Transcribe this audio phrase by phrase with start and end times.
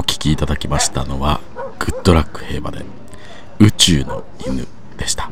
[0.00, 1.42] お聴きいただきましたのは
[1.78, 2.86] グッドラック平和で
[3.58, 5.30] 宇宙の犬でした。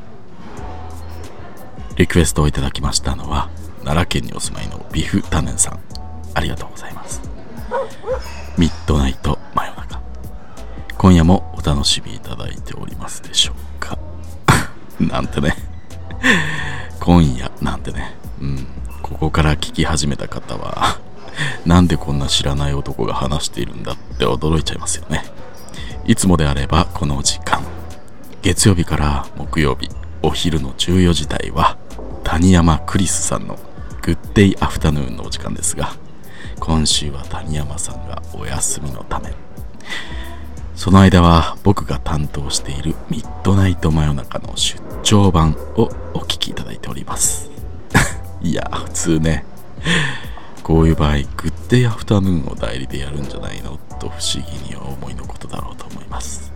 [1.97, 3.49] リクエストをいただきましたのは
[3.83, 5.81] 奈良県にお住まいのビフタネンさん。
[6.35, 7.23] ありがとうございます。
[8.59, 10.03] ミッドナイト真夜中。
[10.99, 13.97] 今夜もお楽しみいただいておりますでしょうか。
[15.01, 15.57] なんてね。
[17.01, 18.15] 今夜なんてね。
[18.39, 18.67] うん。
[19.01, 20.99] ここから聞き始めた方は
[21.67, 25.25] なんでこんな知らない男が話しているんだって驚いちゃいますよね。
[26.07, 27.63] いつもであればこの時間
[28.43, 29.91] 月曜日から木曜日
[30.23, 31.77] お昼の14時台は
[32.25, 33.59] 谷山クリスさんの
[34.03, 35.93] グッデイアフタヌーンのお時間ですが
[36.59, 39.33] 今週は谷山さんがお休みのため。
[40.75, 47.51] その間は僕が担当しているミッドナイト真夜中の出張版をお聞きいただいております。
[48.41, 49.45] いや普通ね。
[50.69, 51.19] こういう場合グ
[51.49, 53.79] ッデイアフタヌーンを代理でやるんじゃないの？
[53.99, 56.53] と不思議に思いのことだろうと思います。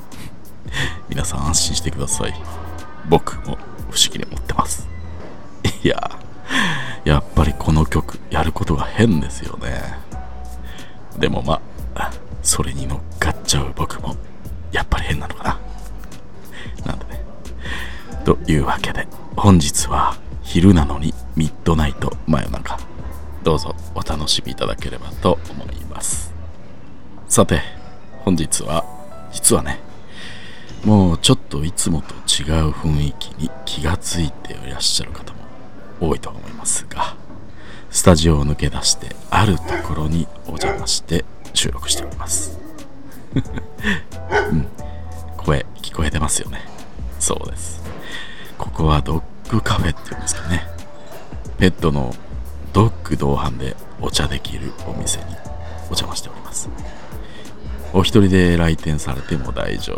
[1.08, 2.34] 皆さん安心してください。
[3.08, 3.56] 僕も
[3.90, 4.86] 不思議に思ってます。
[5.82, 6.10] いや
[7.06, 10.00] やっぱりこの曲やることが変ですよね。
[11.18, 11.62] でもま
[11.94, 12.12] あ
[12.42, 14.16] それに乗っかっちゃう僕も
[14.70, 15.58] やっぱり変なのかな。
[16.84, 17.24] なんでね。
[18.22, 22.95] というわけで本日は昼なのにミッドナイト真夜中。
[23.46, 26.34] どうぞお楽しみいただければと思います。
[27.28, 27.60] さて
[28.24, 28.84] 本日は
[29.30, 29.78] 実はね
[30.84, 35.38] もうちょっといつもと違う雰囲気に気がついていらっしゃる方も
[36.00, 37.14] 多いと思いますが
[37.88, 41.24] スタジオを抜け出してあるところにお邪魔して
[41.54, 42.58] 収録しております。
[44.50, 44.66] うん。
[45.36, 46.62] 声聞こえてますよね。
[47.20, 47.80] そうです。
[48.58, 50.66] ここはドッグカフェっていうんですかね。
[51.58, 52.12] ペットの
[52.76, 56.68] ドッグ同伴でお茶できるお店にお邪魔しております。
[57.94, 59.94] お一人で来店されても大丈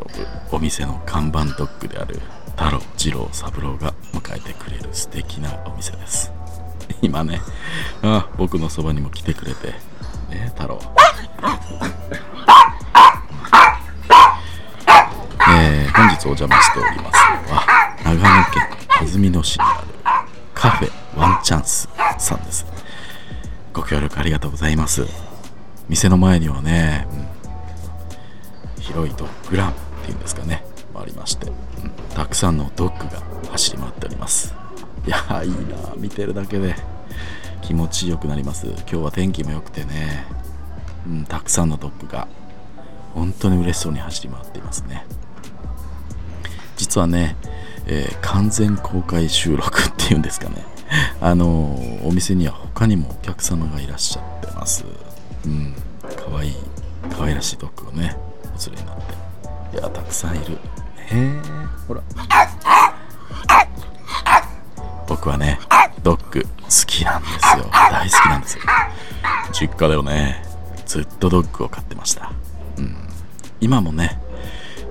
[0.51, 0.57] 夫。
[0.57, 2.21] お店の看板ドッグである
[2.51, 6.31] 太郎次郎三郎が迎えてくれる素敵なお店です。
[7.03, 7.41] 今ね
[8.05, 9.75] あ僕のそばにも来てくれて。
[10.31, 10.79] ね太郎。
[15.51, 18.63] えー、本日お邪魔しておりますのは長野県
[19.01, 19.83] 安曇野市にあ
[20.15, 20.23] る
[20.55, 21.78] カフェワンチャンス。
[23.89, 25.07] 協力ありがとうございます。
[25.89, 27.07] 店の前にはね、
[28.77, 30.63] うん、広いドッグランっていうんですかね
[30.95, 31.55] ありまして、うん、
[32.15, 34.55] たくさんのドッグが走り回っております。
[35.07, 35.57] いやいいな
[35.97, 36.75] 見てるだけで。
[37.69, 38.67] 気持ちよくなります。
[38.67, 40.25] 今日は天気も良くてね、
[41.07, 42.27] うん、たくさんのドッグが
[43.13, 45.05] 本当に嬉しそうに走り回っていますね。
[46.79, 47.37] 実はね、
[47.87, 50.65] えー、完全公開収録っていうんですかね。
[51.21, 54.85] あの、お店には他にもお客様がいらっしゃってます。
[55.45, 55.75] うん。
[56.17, 56.57] かわいい
[57.11, 58.97] 可愛らしいドッグをねお連れになっ
[59.71, 59.77] て。
[59.77, 60.59] いやたくさんいる。
[60.97, 61.41] へえ。
[61.87, 62.03] ほら。
[65.07, 65.59] 僕はね
[66.03, 66.49] ドッグ好
[66.87, 67.67] きなんですよ。
[67.73, 68.65] 大好きなんですよ。
[69.53, 70.45] 実家ではね
[70.87, 72.33] ずっとドッグを飼ってました。
[72.77, 72.97] うん。
[73.61, 74.21] 今もね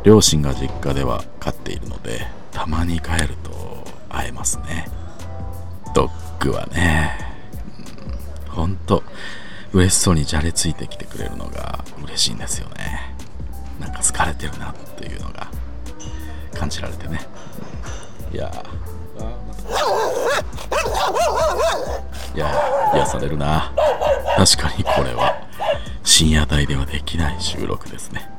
[0.03, 4.89] 両親が実家では飼っているのでたまに帰ると会えますね。
[5.93, 7.17] ドッグはね、
[8.47, 9.03] うん、ほんと
[9.73, 13.15] 嬉しそうにじゃれついてきてくれるのが嬉しいんですよね。
[13.79, 15.47] なんか疲れてるなっていうのが
[16.53, 17.21] 感じられてね。
[18.33, 18.51] いや。
[22.35, 22.51] いや
[22.93, 23.73] 癒されるな。
[24.37, 25.35] 確かにこれは。
[26.03, 28.29] 深夜帯ではできない収録ですね。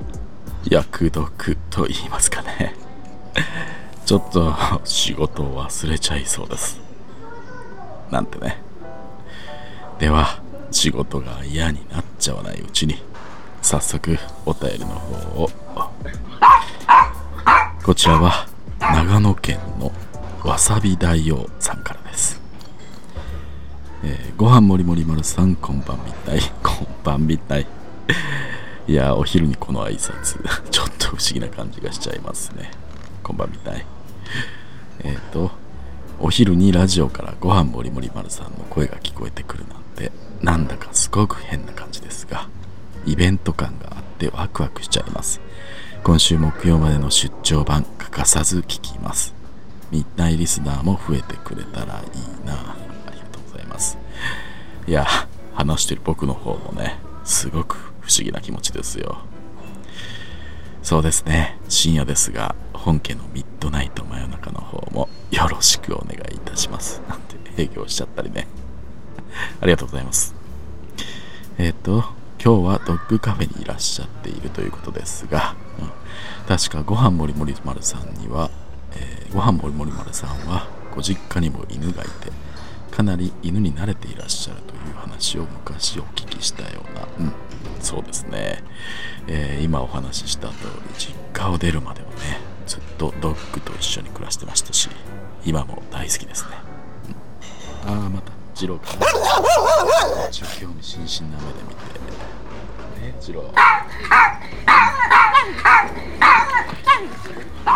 [0.69, 2.75] 役読と言いますかね。
[4.04, 4.54] ちょっと
[4.84, 6.88] 仕事を忘れちゃいそうです。
[8.11, 8.59] なんてね。
[9.99, 12.97] では仕事が嫌になっちゃわないうちに
[13.63, 15.51] 早速お便りの方を。
[17.85, 18.47] こちらは
[18.81, 19.93] 長野県の
[20.45, 22.41] わさび大王さんからです、
[24.05, 26.41] えー、ご飯もりもり丸さんこんばんみたい。
[26.63, 27.67] こんばんみたい。
[28.87, 30.43] いやお昼にこの挨拶。
[30.71, 32.71] ちょっと不思議な感じがしちゃいますね。
[33.22, 33.84] こんばんみたい。
[35.01, 35.51] えっ、ー、と
[36.20, 40.10] お昼にラジオからご飯もりもり丸さんの声が聞こえてくるなんて
[40.42, 42.48] なんだかすごく変な感じですが
[43.06, 45.41] イベント感があってワクワクしちゃいます。
[46.04, 49.34] 今週木曜までの出張版欠かさず聞きます。
[49.91, 52.54] ミッドイリスナーも増えてくれたらいいな。
[52.54, 52.76] あ
[53.12, 53.97] りがとうございます。
[54.86, 55.06] いや
[55.54, 59.18] 話してる僕の方もねすごく不思議な気持ちですよ。
[60.82, 61.59] そうですね。
[61.68, 67.03] 深夜ですが本家のミッドナイト真夜中の方もよろしくお願いいたします。
[67.09, 68.47] なんて営業しちゃったりね。
[69.60, 70.34] ありがとうございます。
[71.59, 72.04] えっ、ー、と
[72.42, 75.91] 今日はドッグカフェにいらっしゃっているということですが、うん、
[76.47, 78.51] 確かごはんもりもり丸さんには、
[78.95, 82.30] えー、ごはんもりもり丸さんはご実家にも犬がいて
[82.91, 87.33] かなり犬に慣れていらっしゃるという話を昔お聞きしたような、うん、
[87.80, 88.63] そうですね、
[89.27, 90.54] えー、今お話しした通
[90.89, 92.08] り実家を出るまでは
[92.98, 94.91] とドッグと一緒に暮らしてましたし
[95.45, 96.50] 今も大好きですね、
[97.86, 98.33] うん、ああまた。
[98.54, 99.06] 次郎かな。
[100.28, 103.12] 一応興味津々な目で見て。
[103.12, 103.45] ね次郎。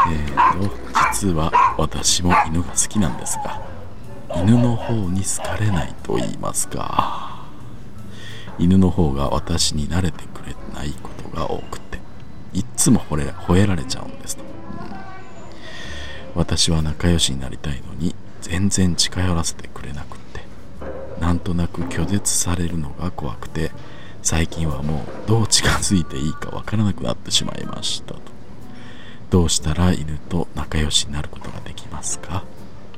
[0.08, 0.92] えーと
[1.22, 3.62] 実は私も犬が好きなんですが
[4.34, 7.46] 犬の方に好かれないと言いますか
[8.58, 11.98] 犬の方が私に慣れてくれないことが多くて
[12.52, 14.36] いっつも吠れ吠えられちゃうんです
[16.34, 20.42] 私は仲良しになりたいのに全然近寄らせてくれなくって。
[21.20, 23.70] なんとなく拒絶されるのが怖くて
[24.22, 28.20] 最近はもうどう近づいていいかわからなくなってしまいましたと。
[29.30, 32.44] どうしたら犬と仲良しになることができますか？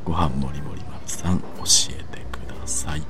[0.04, 1.44] ご飯もりもりまるさん教
[1.90, 3.02] えてください。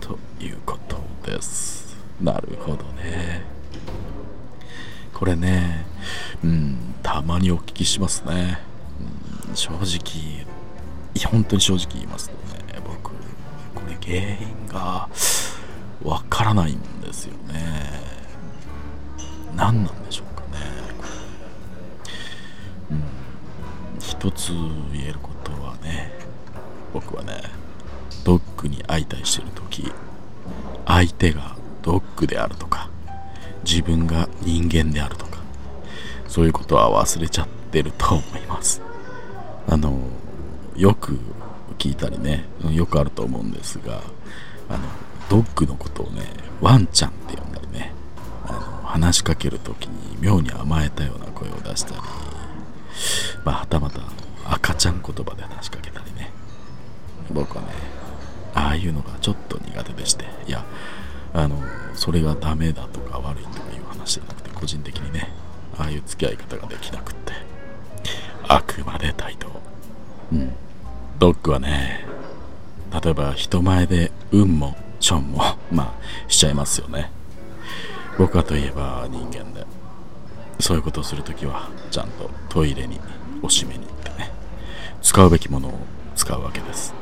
[0.00, 1.96] ということです。
[2.20, 3.44] なるほどね。
[5.14, 5.84] これね
[6.42, 8.58] うんたまにお聞きしますね、
[9.54, 10.46] 正直
[11.30, 13.12] 本当に正直言いますとね僕こ
[13.86, 15.08] れ原因が
[16.02, 18.12] わからないんですよね。
[19.54, 20.58] 何なんでしょうかね、
[22.90, 23.02] うん、
[24.00, 24.52] 一つ
[24.92, 26.10] 言えることはね
[26.92, 27.42] 僕はね
[28.24, 29.92] ドッグに相対してる時
[30.86, 32.88] 相手がドッグであるとか
[33.64, 35.38] 自分が人間であるとか
[36.28, 38.80] そういうことは忘れちゃってると思います。
[40.76, 41.18] よく
[41.78, 42.44] 聞いたりね。
[42.70, 44.02] よくあると思うんですが
[44.68, 44.84] あの
[45.28, 46.22] ドッグのことをね
[46.60, 47.92] ワンちゃんって呼んだりね。
[48.46, 52.00] あの話しかける時に妙に甘えたような声を出したり。
[53.44, 54.00] まあはたまた
[54.46, 56.30] 赤ちゃん言葉で話しかけたりね。
[57.32, 57.68] 僕はね
[58.54, 60.24] ああいうのがちょっと苦手でして。
[60.46, 60.64] いや
[61.34, 61.62] あの
[61.94, 65.32] それがダメだとか悪いとかいう話じゃなくて個人的にね
[65.78, 67.32] ああいう付き合い方ができなくって。
[68.48, 69.48] あくまで対等
[71.22, 72.04] ドッグはね
[73.00, 77.12] 例えば人前で運もションも まあしちゃいますよね。
[78.18, 79.64] 僕はといえば人間で。
[80.58, 82.98] そういうことをするときはちゃんとトイレに
[83.40, 84.32] おしめに行ってね
[85.00, 85.78] 使うべきものを
[86.16, 86.92] 使うわけです。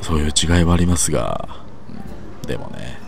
[0.00, 1.46] そういう違いはありますが、
[1.90, 2.98] うん、でもね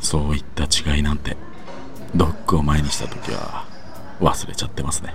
[0.00, 1.36] そういった違いなんて
[2.14, 3.66] ドッグを前にした時は
[4.22, 5.12] 忘れちゃってますね。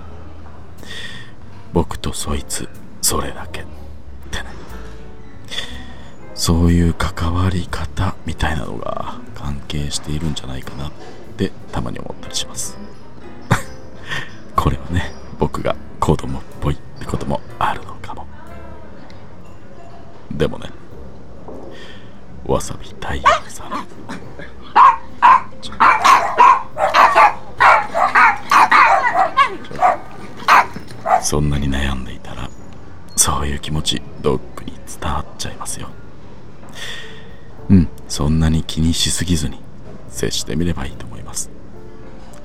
[1.72, 2.68] 僕とそいつ
[3.00, 3.64] それだけ。
[6.42, 10.92] そういう関わり方みたいなのが関係しているんじゃないかなっ
[11.36, 12.76] てたまに思ったりします。
[14.56, 18.26] これはね僕が子供っぽいってこともあるのかも。
[20.32, 20.68] でもね
[22.44, 23.86] わさび大王さん。
[31.22, 32.50] そんなに悩んでいたら
[33.14, 35.88] そういう気持ちドッグに伝わっちゃいますよ
[37.72, 39.58] うんそんなに気にしすぎずに
[40.22, 41.50] 接してみればいいと思います。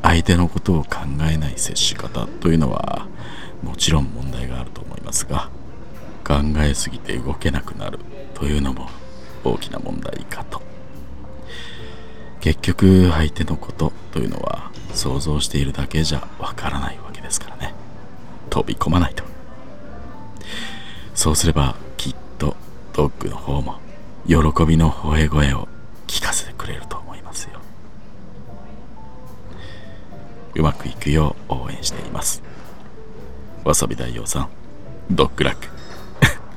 [0.01, 3.07] 相手のことを考えない接し方というのは
[3.61, 5.49] もちろん問題があると思いますが
[6.23, 7.99] 考えすぎて動けなくなる
[8.33, 8.90] というのも
[9.44, 10.61] 大きな問題かと。
[12.40, 17.73] 結局相手のことというのは想像しているだけじゃわからないわけですからね。
[18.49, 19.23] 飛び込まないと。
[21.13, 22.56] そうすればきっと
[22.94, 23.80] ドッグの方も
[24.25, 24.35] 喜
[24.66, 25.68] びの吠え声を
[26.07, 27.06] 聞かせてくれると。
[30.57, 32.42] うまくいくよう応援しています。
[33.64, 34.49] わさび大王さん
[35.11, 35.68] ドッグラック。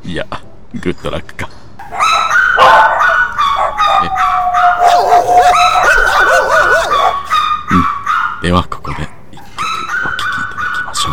[0.09, 0.27] いや
[0.73, 1.51] グッドラックか、
[8.43, 9.47] ではここで一曲
[10.07, 11.13] お聴きいただきましょう。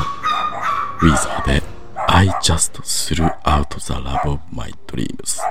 [1.07, 1.61] ウィザーで
[2.07, 5.41] I just threw out the love of my dreams